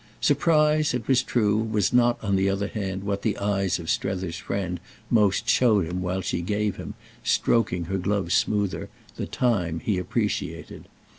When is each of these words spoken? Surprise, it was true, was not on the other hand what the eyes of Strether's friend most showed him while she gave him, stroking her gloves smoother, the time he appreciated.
Surprise, 0.19 0.95
it 0.95 1.07
was 1.07 1.21
true, 1.21 1.57
was 1.59 1.93
not 1.93 2.17
on 2.23 2.35
the 2.35 2.49
other 2.49 2.67
hand 2.69 3.03
what 3.03 3.21
the 3.21 3.37
eyes 3.37 3.77
of 3.77 3.87
Strether's 3.87 4.37
friend 4.39 4.79
most 5.11 5.47
showed 5.47 5.85
him 5.85 6.01
while 6.01 6.21
she 6.21 6.41
gave 6.41 6.77
him, 6.77 6.95
stroking 7.23 7.83
her 7.83 7.99
gloves 7.99 8.33
smoother, 8.33 8.89
the 9.17 9.27
time 9.27 9.79
he 9.79 9.99
appreciated. 9.99 10.85